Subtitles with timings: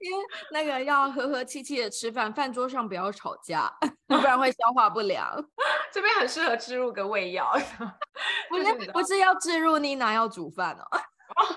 [0.00, 3.70] 因为那个要和和气气的吃饭，饭桌上不要吵架，
[4.06, 5.42] 不然 会消化不良。
[5.92, 7.52] 这边很适合置入个胃药，
[8.48, 10.84] 不是不是要置入妮娜要煮饭哦。
[10.90, 11.56] 哦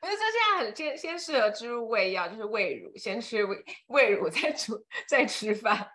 [0.00, 5.86] 不是，这现在很先先适合置入胃药，就是胃乳，先吃喂喂乳再煮再吃饭。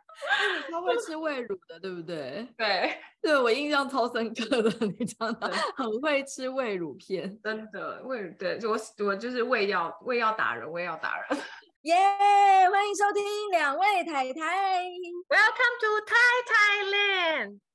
[0.70, 2.46] 他会吃胃乳的，对不对？
[2.58, 8.34] 对，对我印象超深刻的，你知道的，很会吃胃乳片，真的胃乳。
[8.38, 11.40] 对，我我就是胃药胃药达人，胃药达人。
[11.84, 14.84] 耶！Yeah, 欢迎收听两位太太
[15.30, 17.60] ，Welcome to Thai Thailand。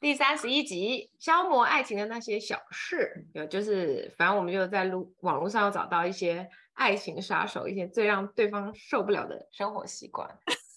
[0.00, 10.28] 第三十一集，消磨爱情的那些小事，有就是，反正我们就在路网络上要找到一些爱情杀手，一些最让对方受不了的生活习惯。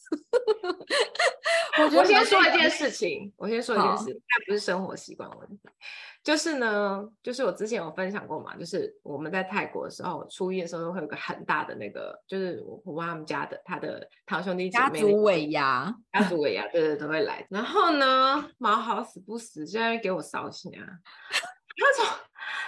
[1.77, 5.59] 我我先说一件事情，我先说一件事，那不是生活习惯问题。
[6.23, 17.45] 就是呢，就是我之前有分享过嘛，就是我们在泰国的时候，初一的时候会有个很大的那个，就是我婆婆他们家的他的堂兄弟姐妹，家族尾牙，家族尾牙，对对都会来。
[17.49, 20.87] 然后呢，毛好死不死，就在给我烧心啊！
[21.77, 22.05] 他从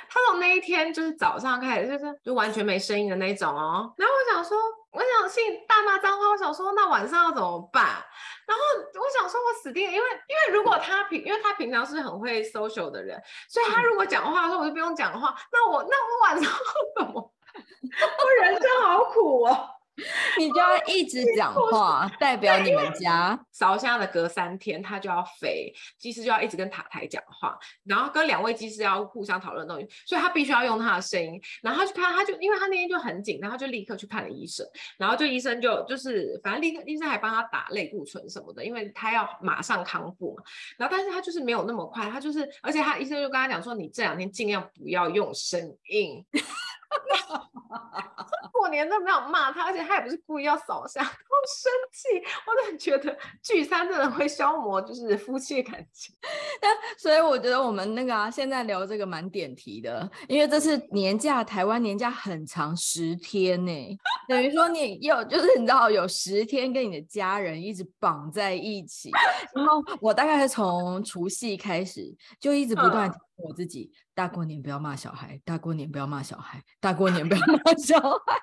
[0.10, 3.92] 他从那一天就是早上开始，就是就完全没声音的那种哦。
[3.98, 4.58] 然后我想说。
[4.98, 8.04] 我想信大骂脏话，我想说那晚上要怎么办？
[8.48, 8.64] 然后
[8.96, 16.52] 我想说我死定了，因为因为如果他平，因为他平常是很会 social 的人，所以他如果讲话的时候我就不用讲话，那我那我晚上
[16.98, 18.10] 怎么办？
[18.24, 19.70] 我人生好苦哦。
[20.38, 31.42] 你就要一直讲话，代表你们家烧香的隔三天他就要飞，机师就要一直跟塔台讲话，然后跟两位机师要互相讨论东西，所以他必须要用他的声音。
[31.64, 34.66] 然后他就看，他就因为他那天就很紧，然后就立刻去看了医生，
[34.98, 40.44] 然后就医生就就是反正立刻医生还帮他打类固醇什么的，因为他要马上康复嘛。
[40.78, 46.24] 然后但是他就是没有那么快，他就是而且他医生就跟他讲说，你这两天尽量不要用声音。
[48.52, 52.26] 过年都没有骂他，而且他也不是故意要扫兴， 好生气！
[52.48, 56.16] 我真的觉得聚餐真的会消磨就是夫妻感情。
[56.60, 69.12] 但所以我觉得我们那个啊，现在聊这个蛮点题的，因为这是年假，台湾年假很长，十天呢，等于说你有就是你知道有十天跟你的家人一直绑在一起。
[69.54, 72.02] 然后我大概是从除夕开始
[72.40, 73.12] 就一直不断。
[73.38, 78.42] 我自己大过年不要骂小孩，大过年不要骂小孩，大过年不要骂小孩。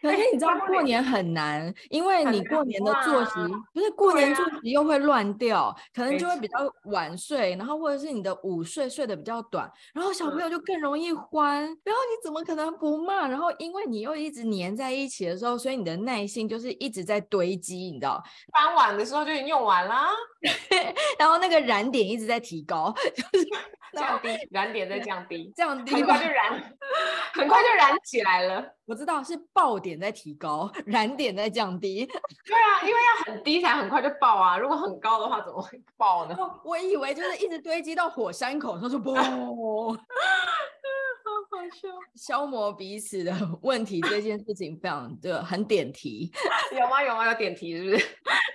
[0.00, 3.32] 可是你知道过年很难，因为你过年的作息
[3.74, 11.62] 不是过年作息又会乱掉，可能就会比较晚睡，然后或者是你的午睡睡得比较短，然后小朋友就更容易欢。
[11.84, 13.28] 然后你怎么可能不骂？
[13.28, 18.22] 然后因为你又一直黏在一起的时候，所以你的耐性就是一直在堆积，你知道？
[18.52, 20.08] 傍晚的时候就已经用完了，
[21.18, 22.94] 然后那个燃点一直在提高，
[23.32, 23.46] 就是。
[23.92, 26.52] 降低燃点在降低，降低很快就燃，
[27.34, 28.64] 很快就燃起来了。
[28.90, 32.04] 我知道是爆点在提高，燃点在降低。
[32.44, 34.58] 对啊，因为要很低才很快就爆啊。
[34.58, 36.36] 如果很高的话，怎么会爆呢？
[36.64, 39.22] 我以为就是一直堆积到火山口，他说 嘣， 好
[41.52, 46.28] 好笑，消磨彼此的问题这件事情非常的很点题。
[46.72, 47.00] 有吗？
[47.00, 47.28] 有吗？
[47.28, 48.04] 有点题是不是？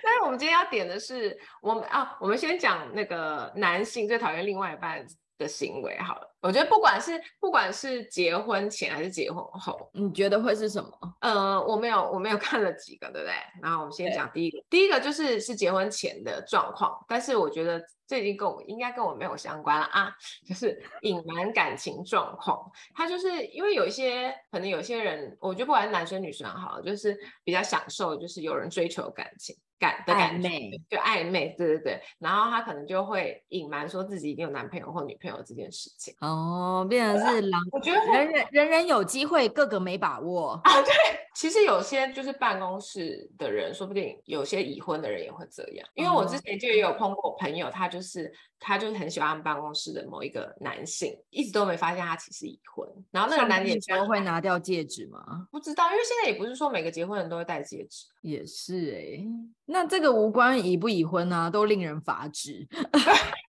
[0.02, 5.02] 但是我们今天要点的是，我们啊，我们先讲那个男性最讨厌另外一半
[5.38, 10.90] 的行为好了，我觉得不管是不管是结婚前还是结婚后，你觉得会是什么？
[11.20, 13.34] 呃，我没有我没有看了几个，对不对？
[13.62, 20.12] 然后我们先讲第一个，第一个就是是结婚前的状况，但是我觉得这已经跟我应该跟我没有相关了啊，
[20.46, 22.70] 就是隐瞒感情状况。
[22.94, 29.56] 他就是因为有一些可能有些人，我觉得不管是男生女生好，就是比较享受，就是有人追求感情。
[29.78, 30.48] 感的感觉，
[30.88, 36.14] 就暧昧，对对对，然后他可能就会隐瞒说自己已经有男朋友或女朋友这件事情。
[36.26, 37.60] 哦，变成是狼。
[37.72, 40.82] 我觉得人人人人有机会，个个没把握啊。
[40.82, 40.92] 对，
[41.34, 45.88] 其实有些就是办公室的人，说不定有些已婚的人也会这样。
[45.94, 52.88] 因为我之前就也有碰过朋友，他就是他就是很喜欢办公室的某一个男性，一直都没发现他其实已婚。
[53.10, 55.46] 然后那个男的都会拿掉戒指吗？
[55.50, 58.06] 不知道，因为现在也不是说每个结婚人都会戴戒指。
[58.22, 59.26] 也是哎、欸。
[59.66, 62.66] 那这个无关已不已婚啊，都令人发指。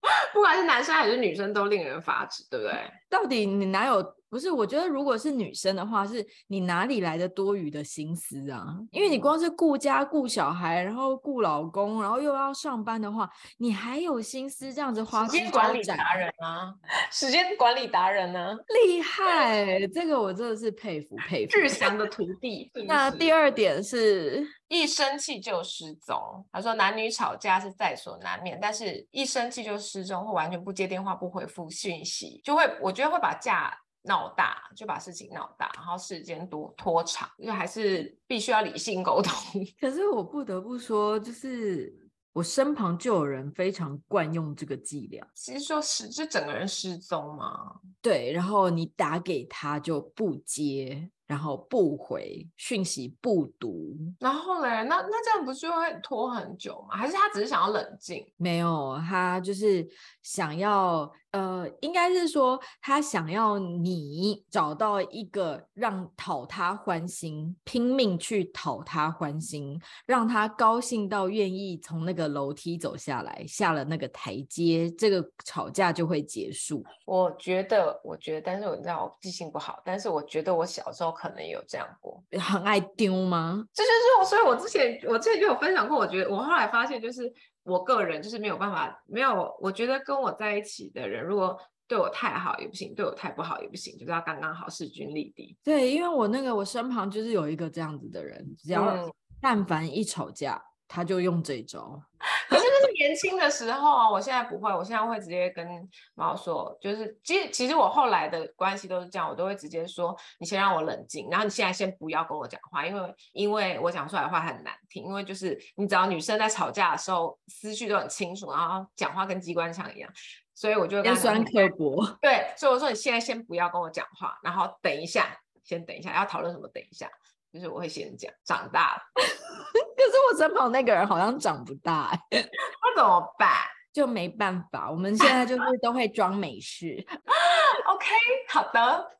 [0.46, 2.72] 不管是男生还是女生，都令人发指，对不对？
[3.10, 4.00] 到底你哪有？
[4.36, 8.66] 不是，我觉得如果是女生的话，是你哪里来的多余的心思啊？
[8.90, 16.74] 因为你光是顾家、顾小孩，然后顾老公，然后又要上班的话，你还有心思这样子花时间管理达人啊？
[17.10, 18.56] 时间管理达人呢、啊？
[18.84, 21.52] 厉害，这个我真的是佩服佩服。
[21.52, 22.70] 志祥的徒弟。
[22.86, 24.46] 那第二点是。
[24.68, 26.44] 一生气就失踪。
[26.52, 33.72] 他说男女吵架是在所难免，但是一生气就失踪，或完全不接电话、不回复讯息，就会我觉得会把架
[34.06, 39.32] 闹大，就把事情闹大，然后时间多拖长，因为还是必须要理性沟通。
[39.80, 41.92] 可是我不得不说，就是
[42.32, 45.26] 我身旁就有人非常惯用这个伎俩。
[45.34, 47.80] 其实说失，就整个人失踪吗？
[48.00, 51.10] 对，然后你打给他就不接。
[51.26, 56.96] 然后不回讯息，不读，然后嘞，那那这样不是会拖很久吗？
[56.96, 58.24] 还是他只是想要冷静？
[58.36, 59.84] 没有，他就是
[60.22, 61.12] 想要。
[61.36, 76.82] 呃，应该是说他想要你找到一个让讨他欢心，拼命去讨他欢心，让他高兴到愿意从那个楼梯走下来，下了那个台阶，这个吵架就会结束。
[77.04, 83.62] 我觉得，我觉得，但是我知道我记性不好，但是我觉得我小时候可能有这样过，很爱丢吗？
[83.74, 87.30] 这就是我，所以我之前我之前就有分享过，我觉得我后来发现就是。
[87.66, 91.58] 我个人就是没有办法，没有，我觉得跟我在一起的人，如果
[91.88, 95.56] 对我太好也不行，对我太不好也不行，就是要刚刚好，势均力敌。
[95.62, 100.62] 对，因为我那个我身旁就是有一个这样子的人，只要但凡一吵架。
[100.86, 102.00] 嗯他就用这招，
[102.48, 105.66] 可是那是年轻的时候啊，我现在不会，我现在会直接跟
[106.14, 120.08] 猫说，就是其实其实我后来的关系都是这样，我都会直接说，你先让我冷静，然后你现在先不要跟我讲话，因为因为我讲出来的话很难听，因为就是你只要女生在吵架的时候思绪都很清楚，然后讲话跟机关枪一样，
[120.54, 126.68] 所以我就尖酸刻薄，对，所以我说你现在先不要跟我讲话，然后等一下，先等一下，要讨论什么？
[126.68, 127.10] 等一下。
[127.56, 133.50] 就是我会先讲，长大了， 可是我身旁那个人好像长不大， 那怎么办？
[133.94, 137.02] 就没办法，我们现在就是都会装没事。
[137.88, 138.06] OK，
[138.50, 139.10] 好的，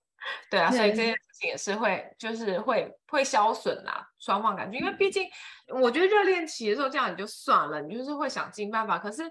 [0.51, 5.27] 对啊，所以这件事情也是会，就是会会消损啦，双方感觉，因为毕竟
[5.69, 9.23] 我觉得热恋期的时候这样也就算了，你就是会想尽办法，可是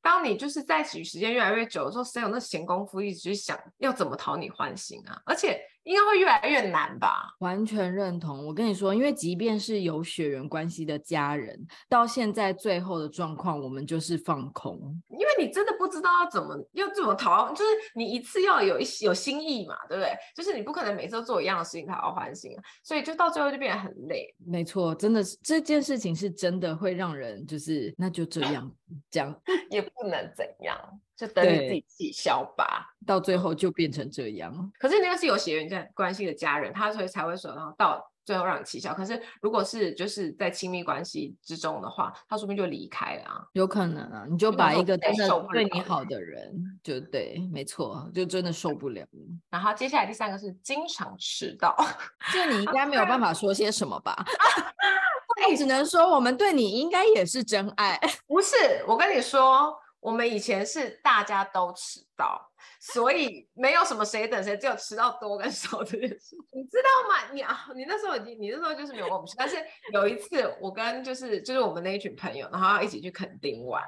[0.00, 5.20] 当你就是在一起时间越来越久的时候，谁有那闲工夫一直去想要怎么讨你欢心啊？
[5.26, 5.60] 而且。
[5.84, 7.34] 应该会越来越难吧？
[7.40, 8.46] 完全认同。
[8.46, 11.58] 我跟你说，因为即便是有血缘关系的家人，
[11.88, 14.78] 到现在最后的状况，我们就是放空。
[15.10, 20.12] 因为你真的不知道要怎么要怎么讨，就是你一次要有一有心意嘛，对不对？
[20.36, 24.34] 就是你不可能每次都做一样的事情讨好欢心，所以就到最后就变得很累。
[24.46, 28.70] 没错，真的是这件事情是真的会让人就是那就这样
[29.10, 29.34] 这样
[29.70, 30.78] 也不能怎样。
[31.22, 34.72] 就等你自己气消吧，到最后就变成这样。
[34.76, 38.92] 可是那个是有血缘关系的家人，他所以才会说，然后到最后让你气消。
[38.92, 43.46] 可是如果是就是在亲密关系之中的话，他说不定就离开了啊。
[43.52, 46.52] 有可能啊，你就把一个真的对你好的人，
[46.82, 49.06] 就对，没错，就真的受不了。
[49.48, 51.76] 然后接下来第三个是经常迟到，
[52.34, 54.16] 这你应该没有办法说些什么吧？
[55.48, 57.96] 我只能说我们对你应该也是真爱。
[58.26, 58.56] 不是，
[58.88, 59.72] 我跟你说。
[60.02, 62.50] 我们以前是大家都迟到，
[62.80, 67.32] 所以没有什么谁等谁，只有迟到多跟少这件事， 你知道吗？
[67.32, 69.34] 你啊，你那时候已经，你那时候就是没有跟我们去。
[69.38, 69.56] 但是
[69.92, 73.80] 有一次，我跟就是就是我们那一群朋友，然后要一起去垦丁玩，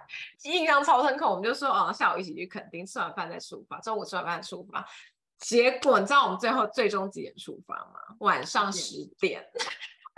[0.45, 1.29] 印象超深刻。
[1.29, 4.87] 我们就说，哦，下午一起去垦丁，吃完饭再出发，中午吃完饭出发。
[5.39, 7.99] 结果你知道我们最后最终几点出发吗？
[8.21, 9.45] 晚上十点。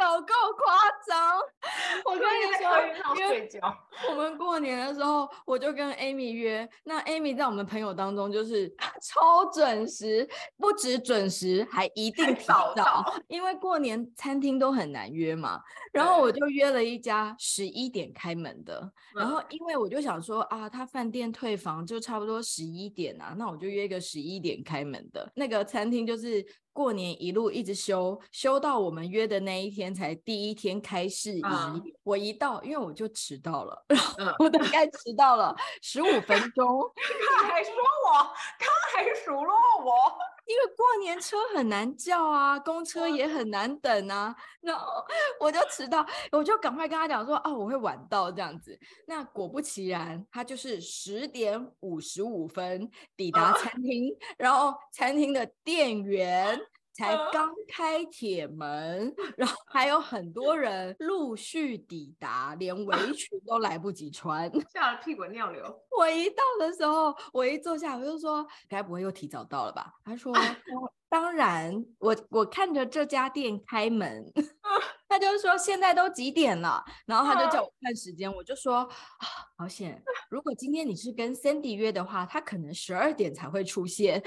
[0.04, 0.74] 有够夸
[1.06, 1.38] 张！
[2.04, 3.48] 我跟你说，因为
[4.10, 6.68] 我们过年的时候，我就跟 Amy 约。
[6.84, 8.68] 那 Amy 在我们朋友当中就是
[9.00, 12.74] 超准时，不止准时，还一定提早。
[13.28, 15.60] 因为过年餐厅都很难约嘛。
[15.92, 18.92] 然后我就约了一家十一点开门的。
[19.14, 26.44] 然后因为我就想说啊，他饭店退房就差不多十一点啊，那我就约一个十一点开门的那个餐厅，就是。
[26.76, 31.40] 过年一路一直休，休到我们约的那一天才第一天开市仪。
[31.40, 36.92] Uh, 我一到，因为我就迟到了，uh, 我大概迟到了十五分钟。
[37.40, 38.12] 他还说我，
[38.58, 39.92] 他还数落我，
[40.46, 44.34] 因为过年车很难叫啊，公车也很难等啊。
[44.60, 44.86] 然后
[45.40, 48.78] 我就迟到，我就赶快跟他讲说啊，我会晚到这样子。
[49.06, 56.58] 那果不其然，他就是十点五十五分抵达餐厅，uh, 然后餐厅的店员。
[56.96, 65.62] 才刚开铁门， 然后还有很多人陆续抵达，连围 裙都来不及穿， 吓得屁滚尿流。
[65.98, 70.32] 我一到的时候，我一坐下，我就说：“该不会又提早到了吧？”他说。
[71.08, 74.24] 当然，我我看着这家店开门，
[75.08, 78.88] 他就说现在都几点了，然后他就叫我看时间，我就说啊，
[79.56, 84.20] 好险，如果今天你是跟 Sandy 约的话，他可能十二点才会出现。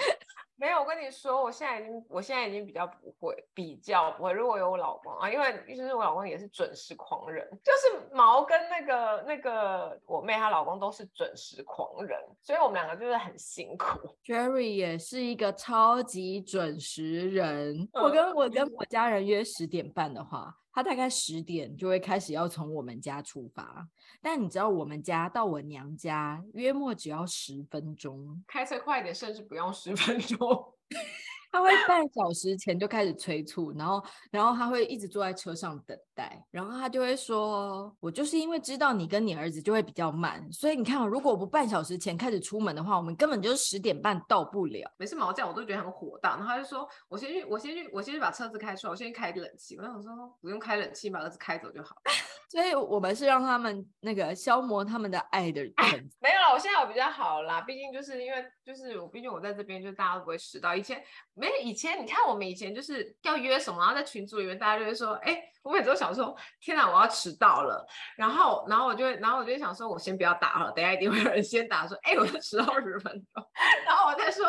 [0.60, 4.34] 没有，我跟你说，我现在已经，我现在已经比较不会，比较不会。
[4.34, 14.16] 如果有我老公啊，因为其实我老公也是准时狂人，就是毛跟那个那个我妹她老公都是准时狂人，所以我们两个就是很辛苦。
[14.26, 20.59] Jerry 也是一个超级准时人，我跟我跟我家人约十点半的话。
[20.72, 23.88] 他大概十点就会开始要从我们家出发，
[24.22, 30.38] 但你知道我们家到我娘家约莫只要十分钟，开车快一点甚至不用十分钟。
[31.52, 51.96] 他会半小时前就开始催促，然后，然后他会一直坐在车上等待，然后他就会说：“我就是因为知道你跟你儿子就会比较慢，所以你看，如果我不半小时前开始出门的话，我们根本就是十点半到不了。”每次毛这样我都觉得很火大，然后他就说：“我先去，我先去，我先去把车子开出来，我先去开冷气。”我想说不用开冷气，把儿子开走就好。
[52.50, 55.74] 所以我们是让他们那个消磨他们的爱的人。
[56.20, 60.76] 没有了，我现在我比较好啦，毕竟就是因为就是我，毕竟我在这边，就大家都不会迟到。
[60.76, 61.04] 以前。
[61.40, 67.88] 没以前，你看我们以前就是要约什么，然后在群组里面大家就会说，哎，我每次都想说，天哪，我要迟到了。
[68.18, 73.44] 然后，然后我就会，然后我就想说，我先不要打了，等下一定会有人先打说，哎，我要迟到二十分钟。
[73.86, 74.46] 然后我再说，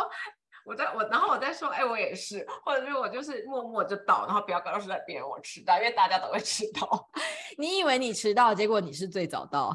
[0.64, 7.10] 我再我，然后我再说，哎，我也是，或者是我就是默默就到，然后不要告诉别人我迟到，因为大家都会迟到。
[7.56, 9.74] 你以为你迟到，结果你是最早到。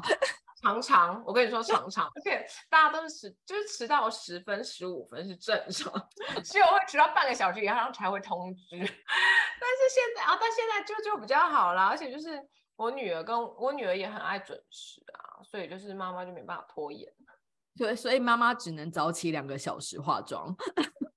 [0.62, 5.92] 常常，我跟你说常常，而且大家都是迟，就是迟到十分、十五分是正常，
[6.42, 8.64] 只有会迟到半个小时以后才会通知。
[8.70, 12.42] 但是现在啊，但现在就就比较好了，而且就是
[12.76, 17.10] 我女儿跟我女儿也很爱准时啊，所以就是妈妈就没办法拖延。
[17.76, 20.56] 对，所以妈妈只能早起两个小时化妆。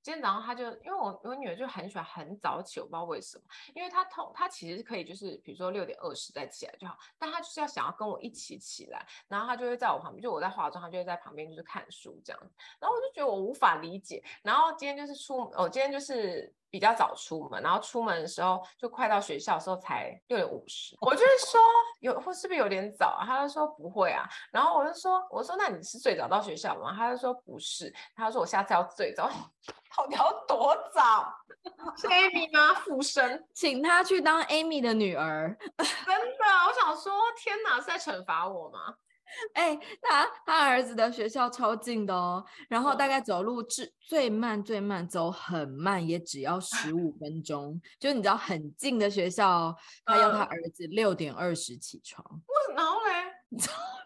[0.02, 3.44] 今天早上他就，因为我我女儿就很喜欢很早起，我不知道为什么，
[3.76, 12.42] 因为她通她其实可以就是比如说六点二十再起来就好，但她就是要想要跟我一起起来，然后她就会在我旁边，就我在化妆，她就会在旁边就是看书这样，
[12.80, 16.54] 然后我就觉得我无法理解，然后今天就是出，我、哦、今天就是。
[16.70, 21.60] 比较早出门，然后出门的时候就快到学校的时候才六点五十，我就是说
[22.00, 23.26] 有或是不是有点早啊？
[23.26, 26.94] 他就说不会啊，然后我就说我说那你是最早到学校吗？
[26.96, 29.30] 他就说不是，他就说我下次要最早，
[29.98, 31.34] 到底要多早？
[31.98, 32.74] 是 Amy 吗？
[32.76, 35.86] 附身，请他去当 Amy 的女儿， 真
[36.38, 38.96] 的，我想说天哪，是在惩罚我吗？
[39.54, 52.24] 哎、欸，他他儿子的学校超近的哦，然后大概走路最最慢最慢走很慢也只要十五分钟，就你知道很近的学校，他要他儿子六点二十起床。
[52.48, 53.34] 为什么嘞？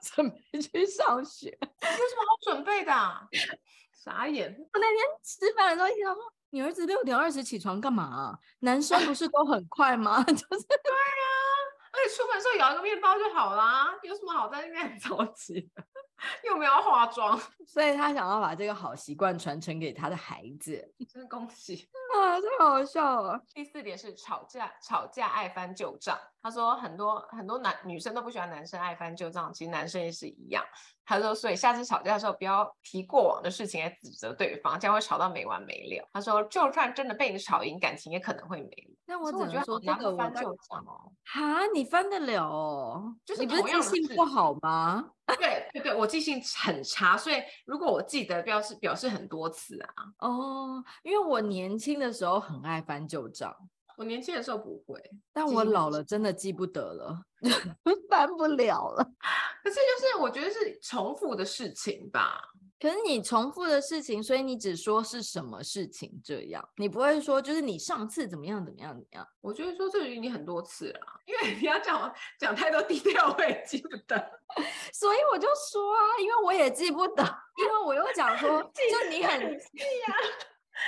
[0.01, 3.27] 准备去上学，有什么好准备的、啊？
[3.91, 4.53] 傻眼！
[4.73, 8.37] 我那天吃饭的时候一想说，你儿子六点二十起床干嘛、啊？
[8.59, 10.21] 男生不是都很快吗？
[10.27, 11.62] 就是对、啊。
[11.93, 15.83] 而且出门的时候咬一个面包就好啦，有什么好在那边很 着急的？
[16.43, 20.93] 又没有化妆， 所以他想要把这个好习惯传承给他的孩子。
[21.11, 22.39] 真是恭喜啊！
[22.39, 23.41] 太好笑了。
[23.53, 26.17] 第四点是吵架，吵架爱翻旧账。
[26.43, 30.61] 他说很多很多男女生都不喜欢男生爱翻旧账，其实男生也是一样。
[31.05, 36.09] 他说，所以下次吵架的时候不要提过往的事情来指责对方，这样会吵到没完没了。
[36.13, 38.97] 他说，就算真的被你吵赢，感情也可能会没了。
[39.05, 41.11] 那我只能说这个翻旧账哦。
[41.25, 43.15] 哈，你翻得了哦？
[43.25, 45.11] 就是你不是记性不好吗？
[45.39, 47.35] 对对对，我记性很差，所以
[47.65, 49.93] 如果我记得表示表示很多次啊。
[50.19, 53.53] 哦，因为我年轻的时候很爱翻旧账。
[53.97, 57.21] 我年轻的时候不会，但我老了真的记不得了，
[58.09, 59.03] 翻不了了。
[59.63, 62.41] 可是就是我觉得是重复的事情吧。
[62.79, 69.25] 可是你重复的事情，所以你只说是什么事情这样，你不会说就是你上次怎么样怎么样怎么样。
[69.39, 74.17] 我觉得说这个已经很多次了，因为你要讲讲太多低调，我也记不得。
[74.91, 77.23] 所以我就说啊，因为我也记不得，
[77.57, 80.15] 因为我又讲说，就你很气呀。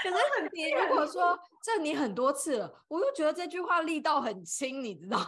[0.04, 5.18] 可是 很低如果说这你很多次了，我又觉得这句话力道很轻，你知道？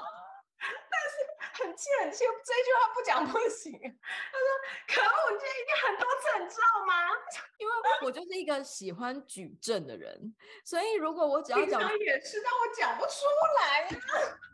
[0.60, 3.72] 但是很气很气，这句话不讲不行。
[3.78, 4.48] 他说
[4.90, 6.94] ：“可恶，你这已经很多次，你知道吗？”
[7.60, 7.74] 因为
[8.04, 10.36] 我就是一个喜欢举证的人，
[10.66, 13.26] 所以如果我只要讲，也是，但我讲不出
[13.60, 13.90] 来。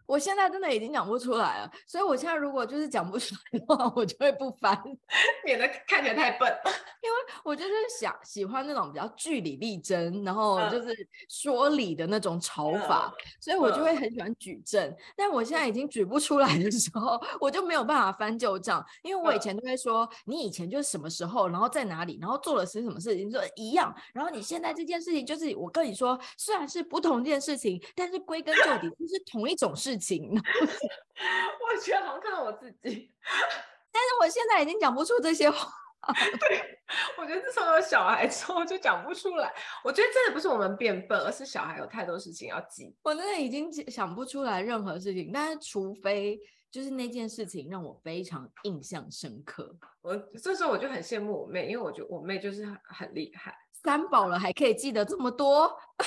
[0.06, 4.82] 我现在真的已经讲不出来了，所以我现在如果就是讲不出来的话，我就会不翻，
[5.46, 6.50] 免得看起来太笨。
[7.04, 10.96] 因为我就是想喜欢那种比较据理力争，然后就是
[11.28, 14.82] 说理的那种吵法，嗯、所以我就会很喜欢举证。
[14.90, 23.94] 嗯、但我现在已经举不出来的时候，我就没有办法翻旧账，因为我以前都会说，你以前就是什么时候，然后在哪里，然后做了些什么事情，说一样。
[24.14, 30.30] 然后你现在这件事情，就是我跟你说，虽然是不同件事情，但是归根究底就是同一种事情。
[30.36, 33.12] 我觉得好像看到我自己，
[33.92, 35.72] 但是我现在已经讲不出这些话。
[36.38, 36.82] 对，
[37.18, 39.54] 我觉得自从有小孩之后就讲不出来。
[39.86, 42.94] 我觉得真的不是我们变笨，而是小孩有太多事情要记。
[43.04, 46.38] 我真的已经想不出来任何事情，但是除非
[46.70, 49.74] 就是那件事情让我非常印象深刻。
[50.02, 55.70] 我这时候我就很羡慕我妹，因为我觉得我妹就是很很厉害，三宝了还可以记得这么多。
[55.98, 56.06] 当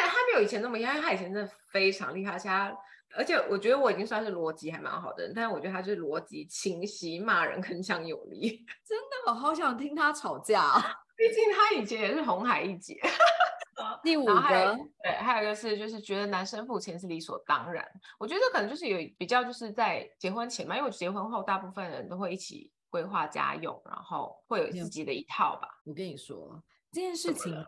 [0.00, 2.76] 然，她没有以前那么厉害，她以前真的非常厉害，而且她。
[3.16, 8.64] 而且我觉得我已经算是逻辑还蛮好的人，但是我觉得他是逻辑清晰，骂人铿锵有力。
[8.86, 10.94] 真的，我好想听他吵架啊！
[11.16, 13.00] 毕竟他以前也是红海一姐。
[14.02, 17.82] 第五个，对，还有一个是就是觉得男生付钱是理所当然。
[18.18, 25.68] 我觉得可能就是有比较就是在结婚前嘛，因为我结婚后大部分人都会一起规划家用，然后会有自己的一套吧。
[25.84, 26.62] 我跟你说
[26.92, 27.64] 这件事情。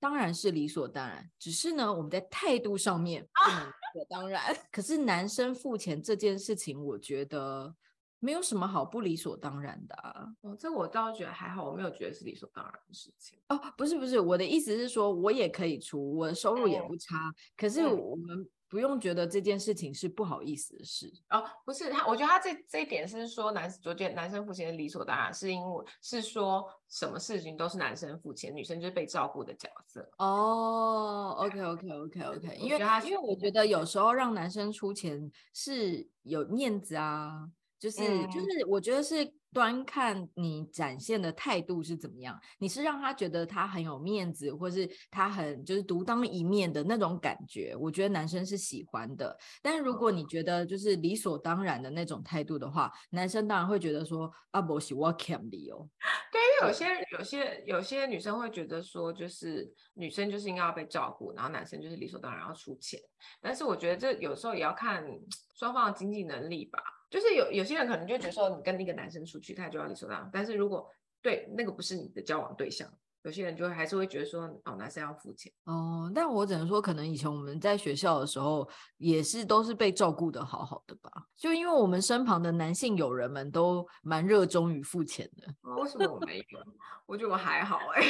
[0.00, 4.42] 当然是理所当然，只是呢，我们在态度上面不能理所当然。
[4.70, 7.74] 可是男生付钱这件事情，我觉得
[8.18, 10.26] 没有什么好不理所当然的啊。
[10.42, 13.38] 哦，这我倒是觉得还好，我没有觉得是理所当然的事情。
[13.48, 17.16] 哦，不是不是，我的意思是说，我也可以出，我的收入也不差。
[17.16, 18.48] 嗯、可是我们。
[18.68, 30.06] 不用觉得这件事情是不好意思的事哦，不是他，我觉得他这这一点是说男，我觉得男生付钱理所当然，是因为是说什么事情都是男生付钱，女生就是被照顾的角色。
[30.18, 37.48] 哦，OK OK OK OK， 因为因为我觉得有时候让男生出钱是有面子啊，
[37.78, 39.32] 就是、嗯、就是我觉得是。
[39.50, 49.34] 端看你展现的态度是怎么样，你是让他觉得他很有面子，或是他很就是独当一面的那种感觉，我觉得男生是喜欢的。
[49.62, 55.88] 但如果你觉得就是理所当然的那种态度的话，男生当然会觉得说啊，不是我欠你哦。
[56.30, 63.00] 对，因为有些有些有些女生会觉得说，就是女生就是应该要被照顾，然后男生就是理所当然要出钱。
[63.40, 65.02] 但是我觉得这有时候也要看
[65.54, 66.78] 双方的经济能力吧。
[67.10, 70.30] 就是有有些人可能就觉得说，你跟那个男生出去，他就要理所当然。
[70.32, 70.88] 但是如果
[71.22, 72.88] 对那个不是你的交往对象，
[73.22, 75.52] 有些人就会还是会觉得说，哦，男生要付钱。
[75.64, 81.10] 哦，但我只能说，可能以前我们在学校的时候，也是都是被照顾的好好的吧。
[81.36, 85.48] 就因为我们身旁的男性友人们都蛮热衷于付钱的。
[85.82, 86.58] 为什么我没有？
[87.06, 88.02] 我觉得我还好哎、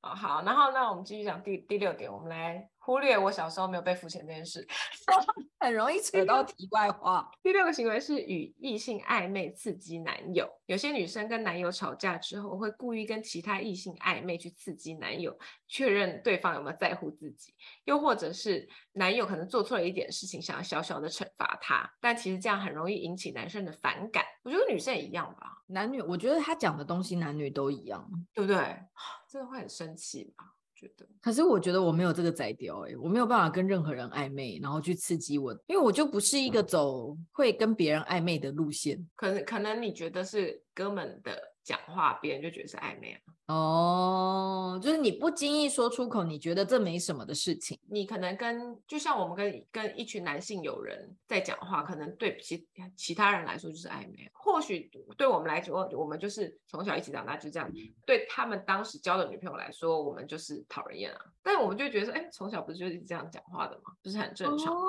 [0.00, 2.68] 好，然后那我们继续讲第第六点，我们来。
[2.86, 4.64] 忽略我小时候没有被付钱这件事，
[5.58, 7.28] 很容易扯到题外话。
[7.42, 10.48] 第六个行为是与异性暧昧刺激男友。
[10.66, 17.52] 有些女生跟男友吵架之后，会故意跟其他异性暧昧去刺激男友，确认对方有没有在乎自己。
[17.82, 24.24] 又或者是男友可能做错了一点事情，想要小小的惩罚他，但其实这样很容易引起男生的反感。
[24.44, 28.56] 我觉得女生也一样吧，男女，我觉得他讲的东西男女都一样，对不对？
[29.28, 30.52] 真的会很生气吧？
[30.76, 39.04] 觉得，可是我觉得我没有这个宰雕哎，我没有办法跟任何人暧昧，然后去刺激我，因为我就不是一个走会跟别人暧昧的路线。
[39.16, 41.55] 可能可能你觉得是哥们的。
[41.66, 47.76] 讲话，别人就觉得是暧昧哦，就是你不经意说出口，你觉得这没什么的事情。
[47.88, 52.64] 你可能跟就像我们跟跟一群男性友人在讲话，可能对其
[52.96, 54.30] 其他人来说就是暧昧。
[54.32, 57.68] 或许对我们来说，我们就是从小一起长大，就这样。
[58.04, 61.18] 对他们当时交的女朋友来说，我们就是讨人厌啊。
[61.42, 63.92] 但我们就觉得说，哎，从小不是就是这样讲话的吗？
[64.02, 64.72] 不是很正常？
[64.72, 64.86] 哦，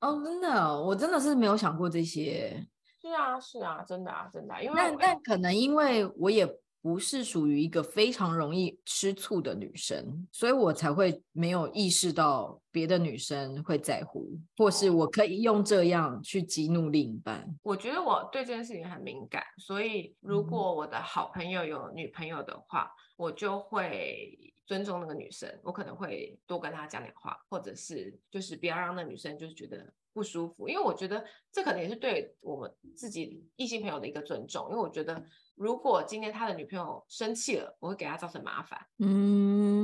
[0.00, 2.64] 哦，真的，我真的是没有想过这些。
[3.02, 4.62] 是啊，是啊，真的啊，真的啊。
[4.62, 6.46] 因为但但可能因为我也
[6.80, 17.44] 不是属于一个非常容易吃醋的女生，所以我才会没有意识到别的女生会在乎，或是我可以用这样去激怒另一半。
[17.62, 24.36] 我觉得我对这件事情很敏感，所以如果我的好朋友有女朋友的话，嗯、我就会
[24.66, 29.92] 尊重那个女生，我可能会多跟她讲点话，或者是就是不要让那女生就是觉得。
[30.14, 34.68] 不舒服，因为我觉得这可能也是对我们自己异性朋友的一个尊重。
[34.68, 38.78] 因为我觉得，如果今天他的女朋友生气了，我会给他造成麻烦。
[38.98, 39.81] 嗯，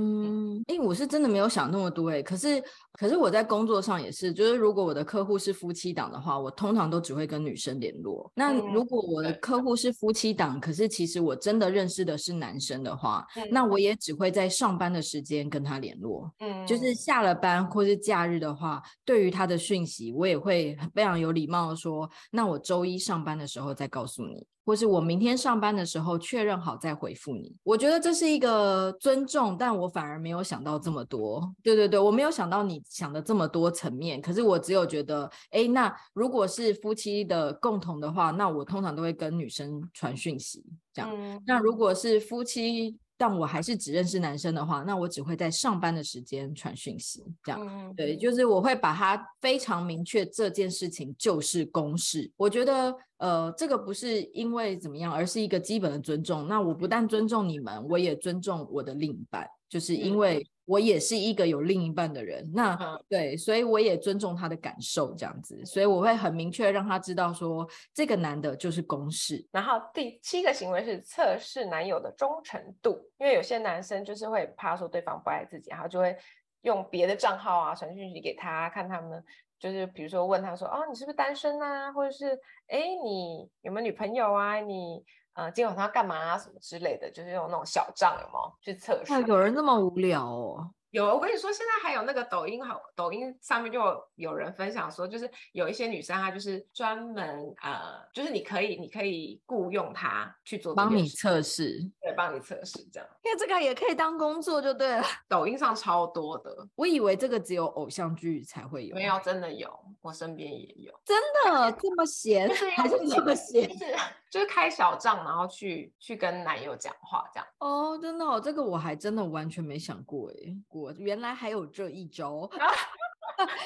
[0.66, 2.22] 哎、欸，我是真的没有想那么多哎。
[2.22, 8.30] 可是可是我在工作上也是，就是如果我的客户是夫妻档的话，我通常都只会跟女生联络。
[8.34, 16.30] 那如果我的客户是夫妻档，可是其实我真的认识的是男生的话，那我也只会在上班的时间跟他联络。
[16.40, 24.46] 嗯，就是下了班或是假日的话，对于他的讯息，我也会非常有礼貌的说，那我周一上班的时候再告诉你。
[24.68, 31.50] 或是我明天上班的时候确认好再回复你，我觉得这是一个尊重，但我反而没有想到这么多。
[31.62, 41.10] 对对对，我没有想到你想的这么多层面，可是我只有觉得，哎，那如果是夫妻的共同的话，那我通常都会跟女生传讯息，这样。
[41.14, 41.42] 嗯。
[41.46, 42.98] 那如果是夫妻。
[43.18, 52.30] 但我还是只认识男生的话，那我只会在上班的时间传讯息，这样、嗯、对，就是我会把它非常明确，这件事情就是公事。
[52.36, 56.46] 我觉得，呃，这个不是因为怎么样，而是一个基本的尊重。
[56.46, 60.46] 那我不但尊重你们，我也尊重我的另一半，就是因为。
[60.68, 69.42] 我也是一个有另一半的人，那、嗯、对，所以我也尊重他的感受，这样子，所以我会很明确让他知道说，这个男的就是公事。
[69.50, 76.14] 然后第七个行为是测试男友的忠诚度，因为有些男生就是会怕说对方不爱自己，然后就会
[76.60, 79.24] 用别的账号啊传讯息给他，看他们
[79.58, 85.02] 就是比如说问他说，哦，你是不是单身啊，或者是哎，你有没有女朋友啊，你。
[85.38, 86.36] 呃，今天晚上要干嘛啊？
[86.36, 89.22] 什么之类的，就是用那种小账，有没有去测试？
[89.22, 90.68] 有人那么无聊哦？
[90.90, 103.08] 有，我跟你说，现在还有那个抖音，好，抖音上面就有，有人分享说，就是有一些女生，她就是专门呃，就是你可以，你可以雇佣她去做，帮你测试，对，帮你测试这样。
[103.22, 105.04] 因为这个也可以当工作就对了。
[105.28, 109.70] 抖音上超多的，我以为这个只有偶像剧才会有，没有，真的有，
[110.00, 110.92] 我身边也有。
[111.04, 112.48] 真的这么闲？
[112.74, 113.68] 还是这么闲？
[113.68, 113.84] 就是
[114.30, 117.46] 就是开小账，然后去去跟男友讲话这样。
[117.58, 120.56] 哦，真的哦，这个我还真的完全没想过哎。
[120.68, 122.48] 我原来还有这一招，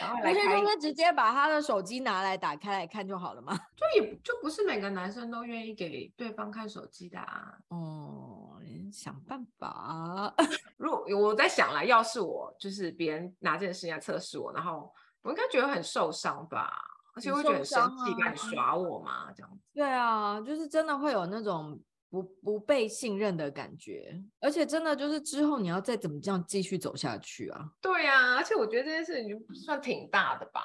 [0.01, 3.59] 然后来开，不是直接把他的手机拿来打开来看就好了吗？
[3.77, 7.55] 就也就不是每个男生都愿意给对方看手机的啊。
[7.69, 8.61] 哦，
[8.93, 10.33] 想办法。
[10.77, 16.73] 如果我在想啦，要是我就是别人拿这件事情来测试我，然后我应该觉得很受伤吧，
[17.15, 19.59] 而且会觉得生气，敢耍我嘛，这样子。
[19.75, 21.81] 对啊，就是真的会有那种。
[22.13, 27.65] 不不被信任的感觉，而且真的就是之后你要再怎么这样继续走下去啊？
[27.81, 30.61] 对呀、啊，而且我觉得这件事情算挺大的吧。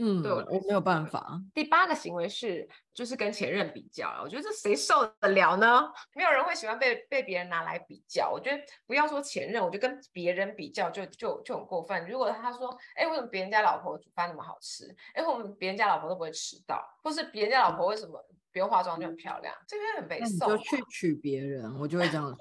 [0.00, 1.38] 嗯，对，我没有办法。
[1.54, 5.82] 第八个行为是就是跟前任比较，我觉得这谁受得了呢？
[6.14, 8.30] 没有人会喜欢被被别人拿来比较。
[8.30, 12.08] 我觉得不要说前任，我觉得跟别人比较就就就很过分。
[12.08, 14.86] 如果他说，哎，为什么别人家老婆煮饭那么好吃？
[15.12, 16.82] 哎，为什么别人家老婆都不会迟到？
[17.04, 18.18] 或是别人家老婆为什么？
[18.56, 20.50] 不用化妆就很漂亮，这边很被送。
[20.50, 22.36] 你就去娶别人，我就会这样说。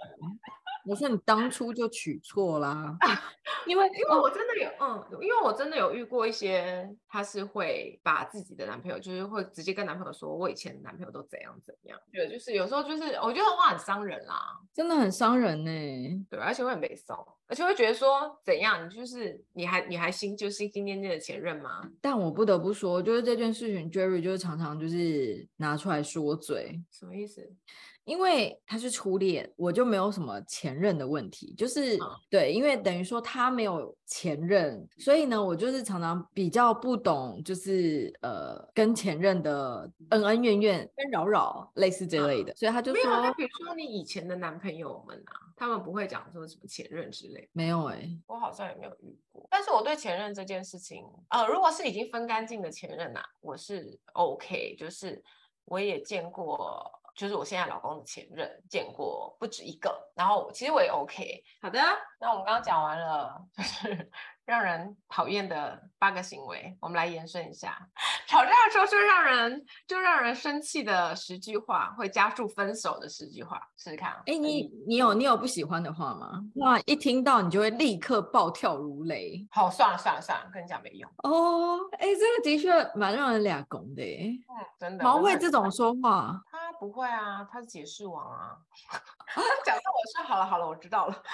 [0.85, 2.95] 我说你当初就娶错啦，
[3.67, 11.99] 因为因为我真的有嗯，因为我真的有遇过一些，他是会把自己的男朋友，就是会直接跟男朋友说，我以前的男朋友都怎样怎样。
[12.13, 14.39] 对，就是有时候就是我觉得话很伤人啦，
[14.73, 16.25] 真的很伤人呢。
[16.29, 21.89] 对，而且会很被送，而且会觉得说怎样，你就是你还你还心就心心念念的前任吗？
[22.01, 27.47] 但我不得不说，就是这件事情，Jerry 就是常常就是拿出来说嘴，什么意思？
[28.03, 55.23] 因为他是初恋，我就没有什么前任的问题，就是、嗯、对，因为等于说他没有前任，所以呢，我就是常常比较不懂，就是呃，跟前任的恩恩怨怨、跟扰扰类似这类的，嗯、所以他就说，没有，比如说你以前的男朋友们啊，他们不会讲说什么前任之类的，没有哎、欸，我好像也没有遇过，但是我对前任这件事情，呃，如果是已经分干净的前任啊，我是 OK，就是
[55.65, 57.01] 我也见过。
[57.15, 61.43] 就是我现在老公的前任，见过不止一个，然后其实我也 OK。
[61.61, 61.79] 好的，
[62.19, 64.11] 那我们刚刚讲完了，就是。
[64.45, 67.75] 让人讨厌的八个行为，我们来延伸一下。
[68.27, 74.11] 吵架的时候就让人就让人生气的十句话，会加速分手的十句话，试试看。
[74.27, 76.43] 哎、欸，你你有你有不喜欢的话吗？
[76.57, 79.43] 哇，一听到你就会立刻暴跳如雷。
[79.49, 81.09] 好，算了算了算了，跟你讲没用。
[81.23, 84.03] 哦，哎、欸，这个的确蛮让人俩拱的。
[84.03, 84.45] 嗯，
[84.77, 85.03] 真的。
[85.03, 86.39] 毛会这种说话？
[86.51, 88.57] 他不会啊，他是解释王啊。
[89.65, 91.15] 讲到我说好了好了，我知道了。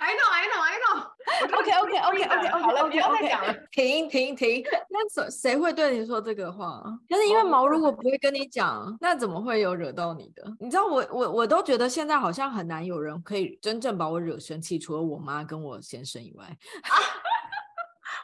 [0.00, 1.58] I know, I know, I know.
[1.60, 3.54] OK, OK, OK, OK, OK, 好了，不要再讲了。
[3.70, 4.64] 停停停！
[4.88, 6.82] 那谁谁会对你说这个话？
[7.08, 10.44] 但是因为毛如果不会跟你讲，那怎么会有惹到你的？
[10.58, 16.46] 你知道我我我都觉得现在好像很难有人可以真正把我惹生气，除了我妈跟我先生以外。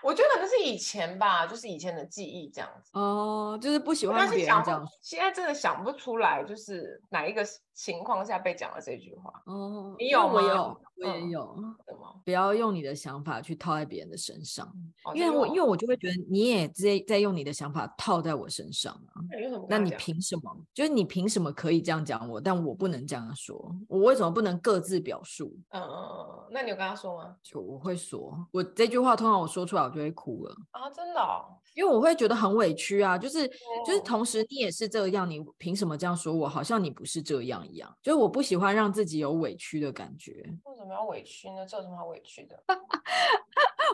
[0.03, 2.91] 我觉得可能是以前吧，就是以前的记忆这样子。
[2.93, 4.87] 哦，就是不喜欢别人这样。
[5.03, 7.45] 现在真的想不出来，就是哪一个
[7.79, 9.33] 情况下被讲了这句话。
[9.47, 10.35] 哦，你有吗？
[10.35, 11.55] 我有，我也有。
[11.87, 12.21] 什么？
[12.25, 14.67] 不要用你的想法去套在别人的身上，
[15.05, 19.23] 哦、因为我因为我就会觉得你也在在用你的想法套在我身上啊。
[19.69, 20.57] 那你凭什么？
[20.75, 23.73] 就是你凭什么可以这样讲我，但我不能这样说？
[23.87, 25.57] 我为什么不能各自表述？
[25.71, 26.49] 嗯嗯嗯。
[26.51, 27.37] 那你有跟他说吗？
[27.45, 30.91] 就我会说，我这句话通常我说出来我就会哭了啊！
[30.91, 33.17] 真的、哦，因为我会觉得很委屈啊。
[33.17, 33.51] 就是、嗯、
[33.87, 36.49] 就是，同时你也是这样，你凭什么这样说我？
[36.49, 37.95] 好像你不是这样一样。
[38.03, 40.33] 就是我不喜欢让自己有委屈的感觉。
[40.65, 41.67] 为什么要委屈呢？
[41.67, 42.59] 这有什么好委屈的？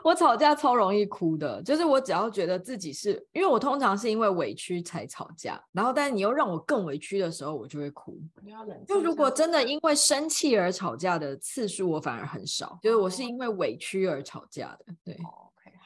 [0.02, 8.18] 我吵架超容易哭的，就是我只要觉得自己是因为我通常是因为委屈才吵架，然后但是你又让我更委屈的时候，我就会哭。
[8.42, 8.64] 你要。
[8.86, 12.78] 就如果真的因为生气而吵架的次数，我反而很少。
[12.82, 15.18] 就是我是因为委屈而吵架的，对。